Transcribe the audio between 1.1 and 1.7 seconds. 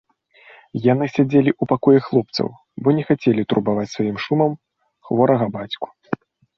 сядзелі